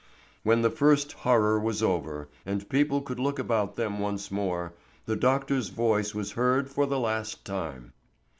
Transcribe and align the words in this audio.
When 0.41 0.63
the 0.63 0.71
first 0.71 1.13
horror 1.13 1.59
was 1.59 1.83
over 1.83 2.27
and 2.43 2.67
people 2.67 3.03
could 3.03 3.19
look 3.19 3.37
about 3.37 3.75
them 3.75 3.99
once 3.99 4.31
more, 4.31 4.73
the 5.05 5.15
doctor's 5.15 5.69
voice 5.69 6.15
was 6.15 6.31
heard 6.31 6.71
for 6.71 6.87
the 6.87 6.97
last 6.99 7.45
time. 7.45 7.93